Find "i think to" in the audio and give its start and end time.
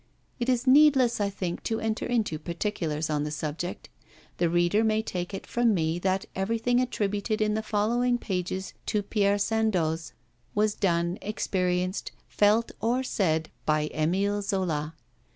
1.21-1.79